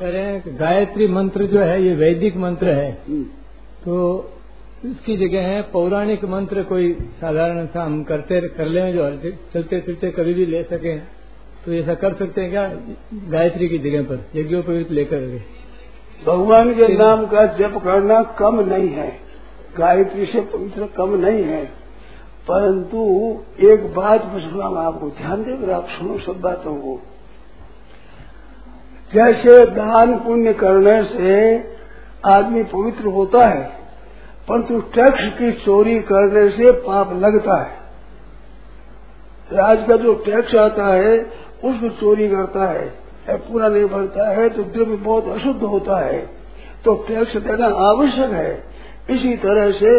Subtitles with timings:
[0.00, 3.22] कह रहे हैं कि गायत्री मंत्र जो है ये वैदिक मंत्र है। हम्म।
[3.84, 4.30] तो
[4.84, 10.10] इसकी जगह है पौराणिक मंत्र कोई साधारण सा हम करते कर ले जो चलते फिरते
[10.10, 10.98] कभी भी ले सके।
[11.64, 12.72] तो ऐसा कर सकते हैं क्या?
[13.14, 15.40] गायत्री की जगह पर यज्ञोपवीत लेकर
[16.26, 19.16] भगवान के नाम का जप करना कम नहीं है।
[19.78, 21.64] गायत्री से पवित्र कम नहीं है।
[22.50, 22.98] परंतु
[23.60, 27.02] एक बात मैं आपको ध्यान देकर आप सुनो सब बातों को।
[29.14, 31.34] जैसे दान पुण्य करने से
[32.26, 33.62] आदमी पवित्र होता है,
[34.48, 37.72] परंतु टैक्स की चोरी करने से पाप लगता है।
[39.62, 41.14] आज का जो टैक्स आता है,
[41.64, 42.84] उसको चोरी करता है
[43.26, 46.18] पूरा नहीं भरता है तो द्रव्य बहुत अशुद्ध होता है।
[46.84, 48.52] तो टैक्स देना आवश्यक है।
[49.10, 49.92] इसी तरह से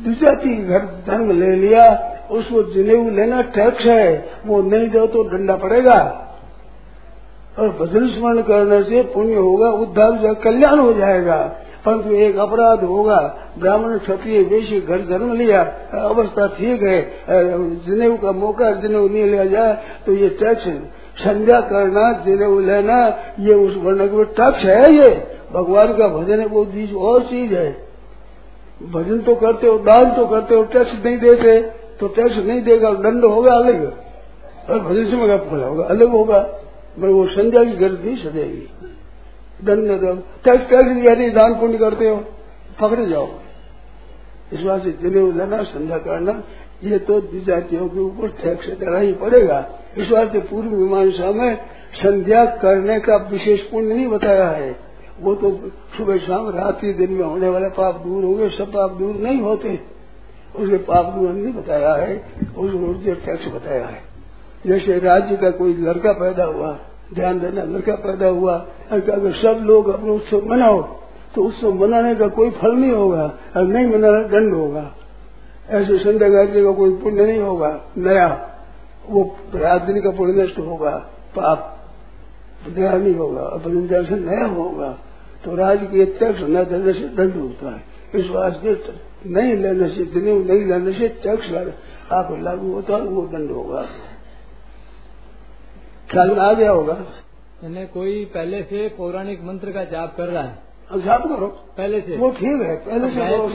[0.00, 1.84] द्विजाति घर धर्म ले लिया,
[2.30, 4.08] उसको जनेऊ लेना टैक्स है,
[4.46, 5.98] वो नहीं दो तो डंडा पड़ेगा।
[7.58, 11.36] और भजन स्मरण करने से पुण्य होगा, उद्धार हो जाएगा, कल्याण हो जाएगा।
[11.86, 13.18] परंतु एक अपराध होगा,
[13.58, 15.60] ब्राह्मण क्षत्रिय वेशी घर जन्म लिया,
[15.94, 16.98] अवस्था ठीक है
[17.86, 19.76] जनेऊ का मौका जनेऊ नहीं लिया जाए
[20.06, 20.64] तो ये टैक्स
[21.18, 22.98] संध्या करना जनेऊ लेना,
[23.40, 25.10] ये उस वर्ण के टैक्स है ये।
[25.52, 27.70] भगवान का भजन है, वो चीज़ और चीज़ है।
[28.92, 31.60] भजन तो करते हो, दान तो करते हो टैक्स नहीं देते
[32.00, 33.92] तो टैक्स नहीं देगा, दंड होगा अलग।
[34.70, 36.46] और भजन से मगा होगा, अलग होगा।
[36.98, 38.66] मैं वो संध्या की गलत नहीं सजेगी
[39.60, 39.88] दंड
[40.44, 42.16] टैक्स टैक्स यदि दान पुण्य करते हो,
[42.80, 43.28] पकड़े जाओ।
[44.52, 46.42] इस बात से जनेऊ लेना संध्या करना
[46.84, 49.58] ये तो जातियों के ऊपर टैक्स देना ही पड़ेगा।
[49.98, 51.56] इस बात से पूर्व मीमांसा में
[51.94, 54.74] संध्या करने का विशेष पुण्य नहीं बताया है।
[55.20, 55.50] वो तो
[55.96, 59.78] सुबह शाम रात्रि दिन में होने वाले पाप दूर होंगे सब पाप दूर नहीं होते।
[60.56, 62.16] उसके पाप दूर नहीं बताया है
[62.56, 64.02] उसको टैक्स बताया है।
[64.64, 66.76] जैसे राज्य का कोई लड़का पैदा हुआ,
[67.14, 68.54] ध्यान देना, लड़का पैदा हुआ,
[68.90, 70.82] अगर सब लोग अपने उत्सव मनाओ
[71.34, 73.24] तो उत्सव मनाने का कोई फल नहीं होगा,
[73.56, 74.84] और नहीं मनाना दंड होगा।
[75.70, 78.28] ऐसे संध्या गायत्री का कोई पुण्य नहीं होगा, नया।
[79.10, 79.22] वो
[79.54, 80.90] रात दिन का पुण्य नष्ट होगा,
[81.36, 81.72] पाप।
[82.68, 84.88] नया नहीं होगा, अपने दर्शन नया होगा।
[85.44, 87.82] तो राज के टैक्स न देने से दंड होता है।
[88.14, 91.54] इस वास्ते नहीं लेने से जनेऊ नहीं लेने से टैक्स
[92.12, 93.84] आप लागू होता है, वो दंड होगा।
[96.10, 96.94] ख्याल आ गया होगा।
[97.62, 100.58] मैंने कोई पहले से पौराणिक मंत्र का जाप कर रहा है।
[100.90, 101.46] अब जाप करो।
[101.76, 103.46] पहले से। वो ठीक है पहले से करो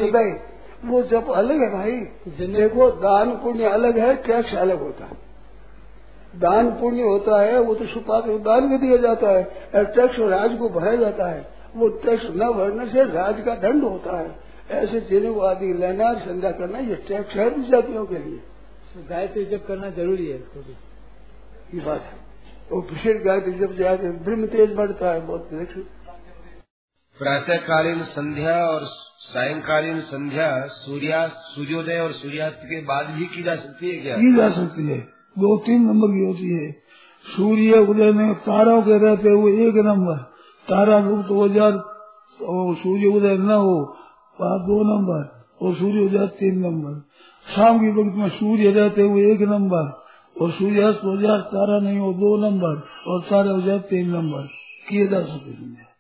[0.86, 1.92] वो जब अलग है भाई।
[2.48, 5.18] देखो दान पुण्य अलग है टैक्स अलग होता है।
[6.36, 9.44] दान पुण्य होता है वो तो छुपा के दान भी दिया जाता है।
[9.76, 13.84] और टैक्स राज को भरा जाता है। वो टैक्स न भरने से राज का दंड
[13.84, 14.36] होता है।
[14.72, 18.38] ऐसे जिन्हें को आदि लेना संध्या करना ये टैक्स है जातियों के लिए।
[18.94, 22.31] तो गायत्री जब करना ज़रूरी है इसको भी। ये बात है।
[22.72, 25.50] वो विशेष गायत्री जब जाते ब्रह्म तेज बढ़ता है बहुत
[27.20, 28.82] प्रातःकालीन संध्या और
[29.20, 34.18] सायंकालीन संध्या सूर्यास्त सूर्योदय और सूर्यास्त के बाद भी की जा सकती है क्या?
[34.18, 34.98] की जा सकती है।
[35.40, 36.72] दो तीन नंबर की होती है।
[37.38, 40.18] सूर्य उदय में तारों के रहते हुए एक नंबर
[40.68, 41.72] तारा गुप्त हो जाए
[42.46, 43.98] और सूर्य उदय न हो
[44.42, 47.00] वहाँ दो नंबर और सूर्य उदय तीन नंबर।
[47.56, 50.01] शाम की वक्त में सूर्य रहते हुए एक नंबर
[50.42, 54.48] और सूर्यास्त हो जाए तारा नहीं हो दो नंबर और तारा हो जाए तीन नंबर।
[54.90, 55.91] किए जा सकते